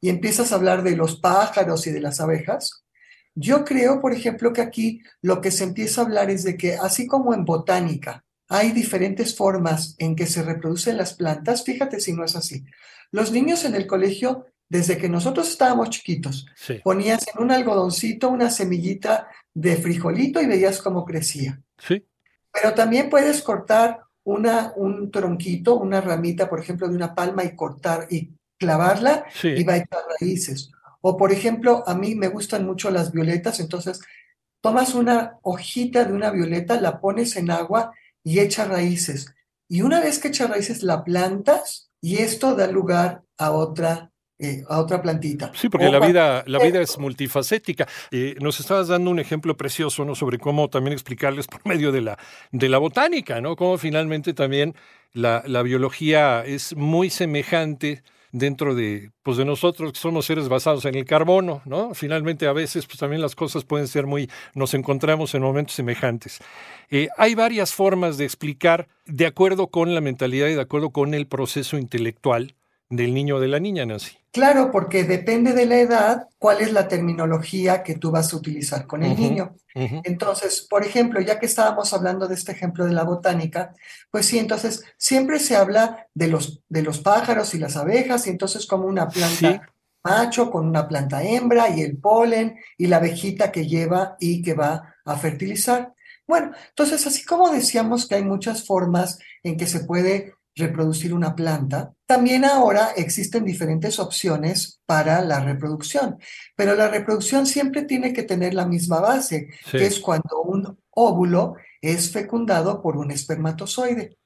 y 0.00 0.08
empiezas 0.08 0.52
a 0.52 0.56
hablar 0.56 0.82
de 0.82 0.96
los 0.96 1.16
pájaros 1.16 1.86
y 1.86 1.90
de 1.90 2.00
las 2.00 2.20
abejas, 2.20 2.84
yo 3.34 3.64
creo, 3.64 4.00
por 4.00 4.12
ejemplo, 4.12 4.52
que 4.52 4.62
aquí 4.62 5.02
lo 5.20 5.40
que 5.40 5.50
se 5.50 5.64
empieza 5.64 6.00
a 6.00 6.04
hablar 6.04 6.30
es 6.30 6.42
de 6.42 6.56
que 6.56 6.74
así 6.74 7.06
como 7.06 7.34
en 7.34 7.44
botánica 7.44 8.24
hay 8.48 8.72
diferentes 8.72 9.36
formas 9.36 9.94
en 9.98 10.16
que 10.16 10.26
se 10.26 10.42
reproducen 10.42 10.96
las 10.96 11.14
plantas, 11.14 11.64
fíjate 11.64 12.00
si 12.00 12.12
no 12.12 12.24
es 12.24 12.36
así. 12.36 12.64
Los 13.10 13.32
niños 13.32 13.64
en 13.64 13.74
el 13.74 13.86
colegio, 13.86 14.46
desde 14.68 14.98
que 14.98 15.08
nosotros 15.08 15.48
estábamos 15.48 15.90
chiquitos, 15.90 16.46
ponías 16.82 17.26
en 17.28 17.42
un 17.42 17.50
algodoncito 17.50 18.28
una 18.28 18.50
semillita 18.50 19.28
de 19.54 19.76
frijolito 19.76 20.40
y 20.42 20.46
veías 20.46 20.82
cómo 20.82 21.04
crecía. 21.04 21.60
Sí. 21.78 22.04
Pero 22.52 22.74
también 22.74 23.08
puedes 23.08 23.42
cortar 23.42 24.00
una, 24.24 24.72
un 24.76 25.10
tronquito, 25.10 25.76
una 25.76 26.00
ramita, 26.00 26.48
por 26.48 26.58
ejemplo, 26.58 26.88
de 26.88 26.96
una 26.96 27.14
palma 27.14 27.44
y 27.44 27.54
cortar 27.54 28.08
y 28.10 28.32
clavarla 28.58 29.24
y 29.42 29.62
va 29.62 29.74
a 29.74 29.78
echar 29.78 30.00
raíces. 30.20 30.70
O 31.00 31.16
por 31.16 31.30
ejemplo, 31.30 31.84
a 31.86 31.94
mí 31.94 32.14
me 32.14 32.28
gustan 32.28 32.66
mucho 32.66 32.90
las 32.90 33.12
violetas, 33.12 33.60
entonces 33.60 34.00
tomas 34.60 34.94
una 34.94 35.38
hojita 35.42 36.04
de 36.04 36.12
una 36.12 36.30
violeta, 36.30 36.80
la 36.80 37.00
pones 37.00 37.36
en 37.36 37.50
agua 37.50 37.92
y 38.24 38.40
echa 38.40 38.64
raíces. 38.64 39.32
Y 39.68 39.82
una 39.82 40.00
vez 40.00 40.18
que 40.18 40.28
echa 40.28 40.48
raíces, 40.48 40.82
la 40.82 41.04
plantas 41.04 41.90
y 42.00 42.16
esto 42.16 42.56
da 42.56 42.66
lugar 42.66 43.22
a 43.36 43.52
otra 43.52 44.10
eh, 44.38 44.64
a 44.68 44.80
otra 44.80 45.00
plantita. 45.00 45.50
Sí, 45.54 45.68
porque 45.68 45.88
la 45.90 45.98
vida, 45.98 46.44
la 46.46 46.58
vida 46.58 46.80
es 46.80 46.98
multifacética. 46.98 47.86
Eh, 48.10 48.36
nos 48.40 48.60
estabas 48.60 48.88
dando 48.88 49.10
un 49.10 49.18
ejemplo 49.18 49.56
precioso, 49.56 50.04
¿no? 50.04 50.14
Sobre 50.14 50.38
cómo 50.38 50.68
también 50.68 50.92
explicarles 50.92 51.46
por 51.46 51.66
medio 51.66 51.90
de 51.92 52.02
la, 52.02 52.18
de 52.52 52.68
la 52.68 52.78
botánica, 52.78 53.40
¿no? 53.40 53.56
Cómo 53.56 53.78
finalmente 53.78 54.34
también 54.34 54.74
la, 55.12 55.42
la 55.46 55.62
biología 55.62 56.44
es 56.44 56.76
muy 56.76 57.08
semejante 57.08 58.02
dentro 58.32 58.74
de, 58.74 59.10
pues 59.22 59.38
de 59.38 59.44
nosotros 59.44 59.92
que 59.92 59.98
somos 59.98 60.26
seres 60.26 60.48
basados 60.48 60.84
en 60.84 60.94
el 60.94 61.04
carbono, 61.06 61.62
¿no? 61.64 61.94
Finalmente 61.94 62.46
a 62.46 62.52
veces 62.52 62.86
pues 62.86 62.98
también 62.98 63.22
las 63.22 63.34
cosas 63.34 63.64
pueden 63.64 63.88
ser 63.88 64.06
muy, 64.06 64.30
nos 64.54 64.74
encontramos 64.74 65.34
en 65.34 65.42
momentos 65.42 65.74
semejantes. 65.74 66.40
Eh, 66.90 67.08
hay 67.16 67.34
varias 67.34 67.72
formas 67.72 68.18
de 68.18 68.24
explicar 68.24 68.88
de 69.06 69.26
acuerdo 69.26 69.68
con 69.68 69.94
la 69.94 70.00
mentalidad 70.00 70.48
y 70.48 70.54
de 70.54 70.60
acuerdo 70.60 70.90
con 70.90 71.14
el 71.14 71.26
proceso 71.26 71.78
intelectual 71.78 72.54
del 72.90 73.14
niño 73.14 73.36
o 73.36 73.40
de 73.40 73.48
la 73.48 73.58
niña, 73.58 73.86
Nancy. 73.86 74.18
Claro, 74.36 74.70
porque 74.70 75.04
depende 75.04 75.54
de 75.54 75.64
la 75.64 75.78
edad, 75.78 76.28
cuál 76.38 76.60
es 76.60 76.70
la 76.70 76.88
terminología 76.88 77.82
que 77.82 77.94
tú 77.94 78.10
vas 78.10 78.34
a 78.34 78.36
utilizar 78.36 78.86
con 78.86 79.02
el 79.02 79.18
niño. 79.18 79.56
Entonces, 79.74 80.60
por 80.68 80.84
ejemplo, 80.84 81.22
ya 81.22 81.38
que 81.38 81.46
estábamos 81.46 81.94
hablando 81.94 82.28
de 82.28 82.34
este 82.34 82.52
ejemplo 82.52 82.84
de 82.84 82.92
la 82.92 83.04
botánica, 83.04 83.72
pues 84.10 84.26
sí, 84.26 84.38
entonces 84.38 84.84
siempre 84.98 85.38
se 85.38 85.56
habla 85.56 86.06
de 86.12 86.28
los, 86.28 86.60
de 86.68 86.82
los 86.82 86.98
pájaros 87.00 87.54
y 87.54 87.58
las 87.58 87.78
abejas, 87.78 88.26
y 88.26 88.30
entonces 88.30 88.66
como 88.66 88.86
una 88.86 89.08
planta 89.08 89.72
macho 90.04 90.50
con 90.50 90.68
una 90.68 90.86
planta 90.86 91.22
hembra 91.22 91.70
y 91.70 91.80
el 91.80 91.96
polen 91.96 92.58
y 92.76 92.88
la 92.88 92.98
abejita 92.98 93.50
que 93.50 93.66
lleva 93.66 94.18
y 94.20 94.42
que 94.42 94.52
va 94.52 94.96
a 95.02 95.16
fertilizar. 95.16 95.94
Bueno, 96.28 96.52
entonces 96.68 97.06
así 97.06 97.24
como 97.24 97.48
decíamos 97.48 98.06
que 98.06 98.16
hay 98.16 98.22
muchas 98.22 98.66
formas 98.66 99.18
en 99.42 99.56
que 99.56 99.66
se 99.66 99.80
puede 99.80 100.34
reproducir 100.56 101.12
una 101.12 101.36
planta. 101.36 101.92
También 102.06 102.44
ahora 102.44 102.92
existen 102.96 103.44
diferentes 103.44 103.98
opciones 103.98 104.80
para 104.86 105.20
la 105.20 105.40
reproducción, 105.40 106.18
pero 106.56 106.74
la 106.74 106.88
reproducción 106.88 107.46
siempre 107.46 107.82
tiene 107.82 108.12
que 108.12 108.22
tener 108.22 108.54
la 108.54 108.66
misma 108.66 109.00
base, 109.00 109.48
que 109.70 109.86
es 109.86 110.00
cuando 110.00 110.40
un 110.42 110.78
óvulo 110.90 111.56
es 111.80 112.10
fecundado 112.10 112.80
por 112.80 112.96
un 112.96 113.10
espermatozoide. 113.10 114.16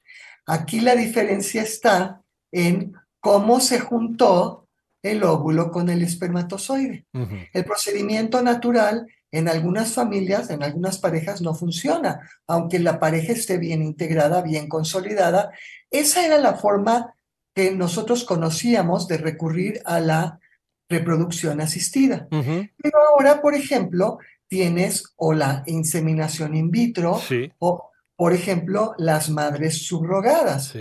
Aquí 0.47 0.81
la 0.81 0.95
diferencia 0.95 1.63
está 1.63 2.23
en 2.53 2.95
cómo 3.19 3.61
se 3.61 3.81
juntó 3.81 4.69
el 5.03 5.25
óvulo 5.25 5.71
con 5.71 5.89
el 5.89 6.03
espermatozoide. 6.03 7.07
El 7.53 7.65
procedimiento 7.65 8.43
natural 8.43 9.07
en 9.33 9.49
algunas 9.49 9.93
familias, 9.93 10.51
en 10.51 10.63
algunas 10.63 10.99
parejas 10.99 11.41
no 11.41 11.55
funciona, 11.55 12.29
aunque 12.47 12.79
la 12.79 12.99
pareja 12.99 13.33
esté 13.33 13.59
bien 13.59 13.83
integrada, 13.83 14.43
bien 14.43 14.69
consolidada. 14.69 15.53
Esa 15.91 16.27
era 16.27 16.39
la 16.39 16.55
forma 16.55 17.15
que 17.55 17.71
nosotros 17.73 18.25
conocíamos 18.25 19.07
de 19.09 19.19
recurrir 19.19 19.83
a 19.85 20.01
la 20.01 20.41
reproducción 20.89 21.61
asistida. 21.61 22.27
Pero 22.31 22.99
ahora, 23.09 23.41
por 23.41 23.55
ejemplo, 23.55 24.19
tienes 24.49 25.05
o 25.17 25.33
la 25.33 25.63
inseminación 25.67 26.57
in 26.57 26.71
vitro 26.71 27.21
o, 27.59 27.91
por 28.17 28.33
ejemplo, 28.33 28.95
las 28.99 29.31
madres 29.31 29.87
subrogadas, 29.87 30.75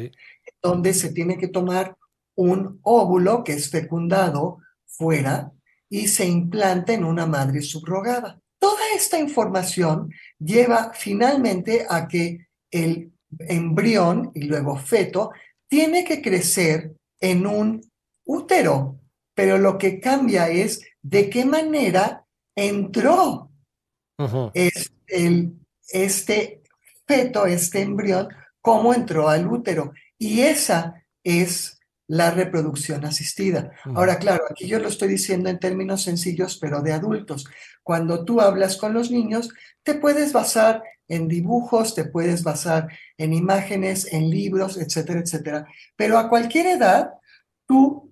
donde 0.61 0.93
se 0.95 1.11
tiene 1.11 1.37
que 1.37 1.47
tomar 1.47 1.95
un 2.35 2.79
óvulo 2.81 3.43
que 3.43 3.53
es 3.53 3.69
fecundado 3.69 4.57
fuera 4.87 5.51
y 5.89 6.07
se 6.07 6.25
implanta 6.25 6.93
en 6.93 7.03
una 7.03 7.25
madre 7.25 7.61
subrogada. 7.61 8.39
Toda 8.59 8.81
esta 8.95 9.17
información 9.17 10.11
lleva 10.37 10.91
finalmente 10.93 11.85
a 11.89 12.07
que 12.07 12.47
el 12.71 13.11
embrión 13.39 14.31
y 14.35 14.43
luego 14.43 14.77
feto 14.77 15.31
tiene 15.67 16.03
que 16.03 16.21
crecer 16.21 16.95
en 17.19 17.45
un 17.45 17.81
útero, 18.25 18.99
pero 19.33 19.57
lo 19.57 19.77
que 19.77 19.99
cambia 19.99 20.49
es 20.49 20.81
de 21.01 21.29
qué 21.29 21.45
manera 21.45 22.25
entró 22.55 23.49
el, 24.53 25.53
este 25.87 26.61
feto, 27.07 27.45
este 27.45 27.81
embrión, 27.81 28.27
cómo 28.61 28.93
entró 28.93 29.29
al 29.29 29.47
útero. 29.47 29.93
Y 30.17 30.41
esa 30.41 31.05
es 31.23 31.78
la 32.09 32.31
reproducción 32.31 33.05
asistida. 33.05 33.71
Ahora, 33.93 34.17
claro, 34.17 34.43
aquí 34.49 34.67
yo 34.67 34.79
lo 34.79 34.87
estoy 34.87 35.09
diciendo 35.09 35.47
en 35.47 35.59
términos 35.59 36.01
sencillos, 36.01 36.57
pero 36.59 36.81
de 36.81 36.91
adultos. 36.91 37.45
Cuando 37.83 38.25
tú 38.25 38.41
hablas 38.41 38.77
con 38.77 38.95
los 38.95 39.11
niños, 39.11 39.49
te 39.83 39.93
puedes 39.93 40.33
basar 40.33 40.81
en 41.07 41.27
dibujos, 41.27 41.93
te 41.93 42.05
puedes 42.05 42.43
basar 42.43 42.87
en 43.15 43.31
imágenes, 43.31 44.11
en 44.11 44.31
libros, 44.31 44.77
etcétera, 44.77 45.19
etcétera. 45.19 45.67
Pero 45.95 46.17
a 46.17 46.29
cualquier 46.29 46.65
edad, 46.65 47.11
tú 47.67 48.11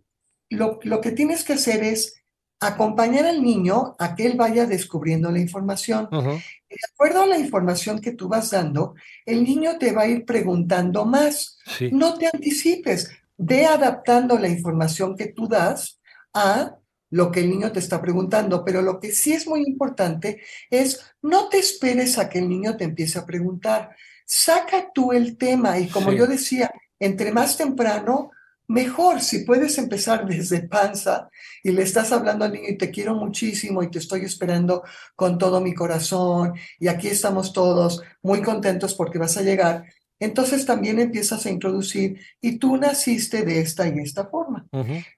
lo, 0.51 0.79
lo 0.83 1.01
que 1.01 1.11
tienes 1.11 1.43
que 1.43 1.53
hacer 1.53 1.83
es 1.83 2.21
acompañar 2.59 3.25
al 3.25 3.41
niño 3.41 3.95
a 3.97 4.13
que 4.13 4.27
él 4.27 4.37
vaya 4.37 4.67
descubriendo 4.67 5.31
la 5.31 5.39
información. 5.39 6.07
De 6.11 6.77
acuerdo 6.93 7.23
a 7.23 7.27
la 7.27 7.39
información 7.39 7.99
que 7.99 8.11
tú 8.11 8.27
vas 8.27 8.51
dando, 8.51 8.93
el 9.25 9.43
niño 9.43 9.79
te 9.79 9.91
va 9.91 10.03
a 10.03 10.07
ir 10.07 10.23
preguntando 10.23 11.03
más. 11.03 11.57
No 11.91 12.13
te 12.13 12.29
anticipes 12.31 13.09
ve 13.37 13.65
adaptando 13.65 14.37
la 14.37 14.47
información 14.47 15.15
que 15.15 15.27
tú 15.27 15.47
das 15.47 16.01
a 16.33 16.77
lo 17.09 17.31
que 17.31 17.39
el 17.39 17.49
niño 17.49 17.71
te 17.71 17.79
está 17.79 18.01
preguntando, 18.01 18.65
pero 18.65 18.81
lo 18.81 18.99
que 18.99 19.11
sí 19.11 19.33
es 19.33 19.47
muy 19.47 19.63
importante 19.65 20.41
es 20.69 20.99
no 21.21 21.47
te 21.47 21.59
esperes 21.59 22.17
a 22.17 22.27
que 22.27 22.39
el 22.39 22.49
niño 22.49 22.75
te 22.75 22.83
empiece 22.83 23.17
a 23.17 23.25
preguntar, 23.25 23.95
saca 24.25 24.91
tú 24.93 25.13
el 25.13 25.37
tema 25.37 25.79
y 25.79 25.87
como 25.87 26.11
yo 26.11 26.27
decía, 26.27 26.69
entre 26.99 27.31
más 27.31 27.55
temprano, 27.55 28.31
mejor. 28.67 29.21
Si 29.21 29.39
puedes 29.39 29.77
empezar 29.77 30.25
desde 30.27 30.67
panza 30.67 31.29
y 31.63 31.71
le 31.71 31.83
estás 31.83 32.11
hablando 32.11 32.45
al 32.45 32.53
niño 32.53 32.69
y 32.69 32.77
te 32.77 32.91
quiero 32.91 33.15
muchísimo 33.15 33.81
y 33.83 33.89
te 33.89 33.99
estoy 33.99 34.21
esperando 34.25 34.83
con 35.15 35.37
todo 35.37 35.61
mi 35.61 35.73
corazón 35.73 36.53
y 36.79 36.87
aquí 36.87 37.07
estamos 37.07 37.53
todos 37.53 38.01
muy 38.21 38.41
contentos 38.41 38.93
porque 38.93 39.19
vas 39.19 39.37
a 39.37 39.41
llegar, 39.41 39.85
entonces 40.19 40.65
también 40.65 40.99
empiezas 40.99 41.45
a 41.45 41.49
introducir, 41.49 42.19
y 42.41 42.57
tú 42.57 42.77
naciste 42.77 43.43
de 43.43 43.61
esta 43.61 43.87
y 43.87 43.99
esta 43.99 44.25
forma. 44.25 44.65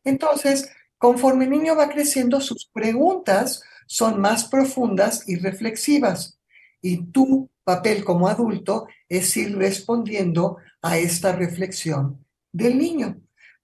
Entonces, 0.04 0.72
conforme 0.98 1.46
el 1.46 1.52
niño 1.52 1.76
va 1.76 1.90
creciendo, 1.90 2.42
sus 2.42 2.70
preguntas 2.74 3.64
son 3.88 4.20
más 4.20 4.46
profundas 4.46 5.28
y 5.28 5.38
reflexivas. 5.38 6.40
Y 6.82 7.06
tu 7.12 7.50
papel 7.64 8.04
como 8.04 8.28
adulto 8.28 8.88
es 9.08 9.36
ir 9.38 9.58
respondiendo 9.58 10.58
a 10.82 10.98
esta 10.98 11.34
reflexión 11.34 12.26
del 12.52 12.78
niño. 12.78 13.20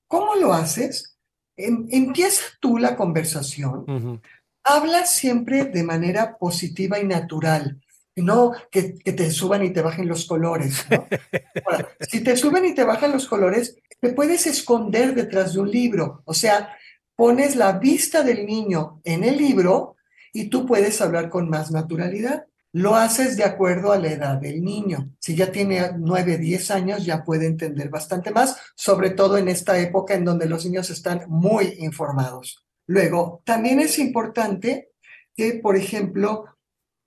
¿Cómo 0.07 0.35
lo 0.35 0.53
haces? 0.53 1.17
Em, 1.57 1.87
empieza 1.89 2.43
tú 2.59 2.77
la 2.77 2.95
conversación. 2.95 4.21
Habla 4.63 5.05
siempre 5.05 5.65
de 5.65 5.83
manera 5.83 6.37
positiva 6.37 6.99
y 6.99 7.05
natural 7.05 7.81
no 8.15 8.53
que, 8.71 8.93
te 8.93 9.31
suban 9.31 9.63
y 9.63 9.71
te 9.71 9.81
bajen 9.81 10.07
los 10.07 10.25
colores. 10.25 10.85
si 12.09 12.23
te 12.23 12.37
suben 12.37 12.65
y 12.65 12.73
te 12.73 12.83
bajan 12.83 13.11
los 13.11 13.27
colores, 13.27 13.77
te 13.99 14.13
puedes 14.13 14.47
esconder 14.47 15.13
detrás 15.13 15.53
de 15.53 15.59
un 15.59 15.69
libro. 15.69 16.21
O 16.25 16.33
sea, 16.33 16.75
pones 17.15 17.55
la 17.55 17.73
vista 17.73 18.23
del 18.23 18.45
niño 18.45 19.01
en 19.03 19.23
el 19.23 19.37
libro 19.37 19.95
y 20.33 20.49
tú 20.49 20.65
puedes 20.65 21.01
hablar 21.01 21.29
con 21.29 21.49
más 21.49 21.71
naturalidad. 21.71 22.45
Lo 22.71 22.95
haces 22.95 23.37
de 23.37 23.45
acuerdo 23.45 23.93
a 23.93 23.97
la 23.97 24.11
edad 24.11 24.35
del 24.35 24.61
niño. 24.61 25.11
Si 25.19 25.33
ya 25.33 25.49
tiene 25.49 25.91
9, 25.97 26.37
10 26.37 26.71
años, 26.71 27.05
ya 27.05 27.23
puede 27.23 27.45
entender 27.45 27.89
bastante 27.89 28.31
más, 28.31 28.57
sobre 28.75 29.11
todo 29.11 29.37
en 29.37 29.47
esta 29.47 29.79
época 29.79 30.13
en 30.13 30.25
donde 30.25 30.45
los 30.45 30.65
niños 30.65 30.89
están 30.89 31.23
muy 31.27 31.75
informados. 31.79 32.65
Luego, 32.87 33.41
también 33.45 33.79
es 33.79 33.97
importante 33.97 34.89
que, 35.35 35.53
por 35.53 35.77
ejemplo, 35.77 36.45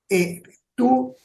eh, 0.09 0.43
tú, 0.79 1.17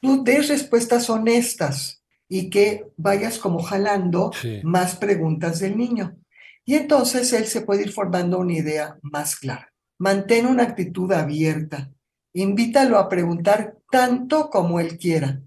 tú 0.00 0.24
des 0.24 0.48
respuestas 0.48 1.10
honestas 1.10 2.02
y 2.28 2.48
que 2.48 2.86
vayas 2.96 3.38
como 3.38 3.60
jalando 3.60 4.30
más 4.62 4.96
preguntas 4.96 5.58
del 5.58 5.76
niño. 5.76 6.16
Y 6.64 6.76
entonces 6.76 7.32
él 7.32 7.46
se 7.46 7.62
puede 7.62 7.82
ir 7.82 7.92
formando 7.92 8.38
una 8.38 8.52
idea 8.52 8.98
más 9.02 9.34
clara. 9.36 9.72
Mantén 9.98 10.46
una 10.46 10.62
actitud 10.62 11.10
abierta. 11.12 11.90
Invítalo 12.32 12.98
a 12.98 13.08
preguntar 13.08 13.76
tanto 13.90 14.48
como 14.48 14.78
él 14.78 14.96
quiera. 14.96 15.42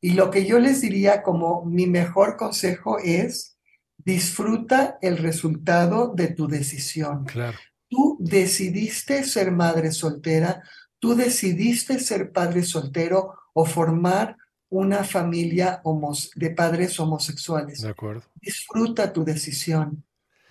Y 0.00 0.10
lo 0.10 0.30
que 0.30 0.44
yo 0.44 0.58
les 0.58 0.80
diría 0.80 1.22
como 1.22 1.64
mi 1.64 1.86
mejor 1.86 2.36
consejo 2.36 2.98
es, 2.98 3.56
disfruta 3.96 4.98
el 5.00 5.18
resultado 5.18 6.12
de 6.14 6.28
tu 6.28 6.48
decisión. 6.48 7.24
Claro. 7.24 7.56
Tú 7.88 8.16
decidiste 8.18 9.22
ser 9.22 9.52
madre 9.52 9.92
soltera, 9.92 10.62
tú 11.04 11.14
decidiste 11.14 11.98
ser 11.98 12.32
padre 12.32 12.62
soltero 12.62 13.34
o 13.52 13.66
formar 13.66 14.38
una 14.70 15.04
familia 15.04 15.82
de 16.34 16.48
padres 16.48 16.98
homosexuales. 16.98 17.82
De 17.82 17.90
acuerdo. 17.90 18.22
Disfruta 18.40 19.12
tu 19.12 19.22
decisión, 19.22 20.02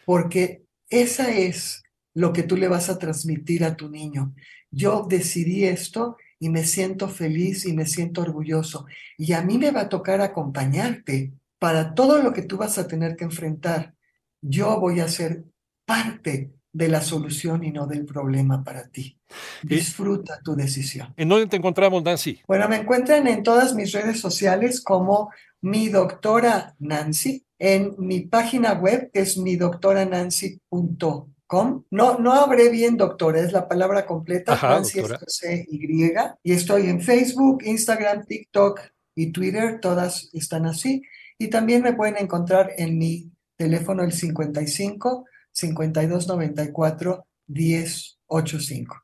porque 0.06 0.64
esa 0.90 1.32
es 1.32 1.82
lo 2.14 2.32
que 2.34 2.44
tú 2.44 2.56
le 2.56 2.68
vas 2.68 2.92
a 2.92 3.00
transmitir 3.00 3.64
a 3.64 3.76
tu 3.76 3.90
niño. 3.90 4.36
Yo 4.70 5.08
decidí 5.10 5.66
esto 5.66 6.18
y 6.38 6.50
me 6.50 6.66
siento 6.66 7.08
feliz 7.10 7.66
y 7.66 7.74
me 7.74 7.88
siento 7.88 8.22
orgulloso. 8.22 8.86
Y 9.18 9.34
a 9.34 9.42
mí 9.42 9.58
me 9.58 9.72
va 9.72 9.82
a 9.82 9.90
tocar 9.90 10.22
acompañarte 10.22 11.34
para 11.58 11.96
todo 11.96 12.22
lo 12.22 12.32
que 12.32 12.44
tú 12.44 12.58
vas 12.58 12.78
a 12.78 12.88
tener 12.88 13.16
que 13.16 13.24
enfrentar. 13.24 13.96
Yo 14.40 14.80
voy 14.80 15.00
a 15.00 15.08
ser 15.08 15.46
parte 15.84 16.54
de 16.74 16.88
la 16.88 17.02
solución 17.02 17.64
y 17.64 17.72
no 17.72 17.86
del 17.86 18.04
problema 18.04 18.64
para 18.64 18.90
ti. 18.90 19.20
Disfruta 19.62 20.40
tu 20.44 20.56
decisión. 20.56 21.14
¿En 21.16 21.30
dónde 21.30 21.46
te 21.48 21.58
encontramos, 21.58 22.04
Nancy? 22.04 22.42
Bueno, 22.48 22.68
me 22.68 22.78
encuentran 22.78 23.28
en 23.28 23.44
todas 23.44 23.76
mis 23.76 23.92
redes 23.92 24.20
sociales 24.20 24.82
como 24.82 25.32
mi 25.62 25.90
doctora 25.90 26.76
Nancy, 26.80 27.46
en 27.60 27.94
mi 27.98 28.22
página 28.22 28.74
web 28.74 29.12
es 29.14 29.38
midoctoranancy.com. 29.38 31.84
No, 31.92 32.18
no 32.18 32.34
habré 32.34 32.70
bien 32.70 32.98
doctora, 32.98 33.40
es 33.40 33.54
la 33.54 33.68
palabra 33.68 34.08
completa, 34.08 34.58
Nancy 34.62 35.02
C 35.28 35.68
Y, 35.70 36.12
y 36.44 36.52
estoy 36.52 36.90
en 36.90 37.00
Facebook, 37.00 37.62
Instagram, 37.64 38.26
TikTok 38.26 38.82
y 39.16 39.32
Twitter, 39.32 39.80
todas 39.80 40.30
están 40.34 40.66
así. 40.66 41.04
Y 41.38 41.50
también 41.50 41.84
me 41.84 41.94
pueden 41.94 42.18
encontrar 42.18 42.72
en 42.78 42.98
mi 42.98 43.32
teléfono 43.56 44.04
el 44.04 44.12
55 44.12 45.26
5294 45.54 47.26
1085. 47.48 49.04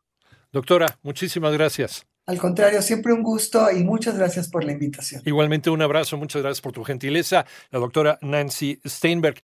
Doctora, 0.51 0.97
muchísimas 1.03 1.53
gracias. 1.53 2.05
Al 2.29 2.37
contrario, 2.37 2.81
siempre 2.83 3.11
un 3.11 3.23
gusto 3.23 3.71
y 3.71 3.83
muchas 3.83 4.15
gracias 4.15 4.49
por 4.49 4.63
la 4.63 4.71
invitación. 4.71 5.23
Igualmente 5.25 5.71
un 5.71 5.81
abrazo, 5.81 6.15
muchas 6.15 6.43
gracias 6.43 6.61
por 6.61 6.73
tu 6.73 6.83
gentileza, 6.83 7.45
la 7.71 7.79
doctora 7.79 8.19
Nancy 8.21 8.79
Steinberg. 8.85 9.35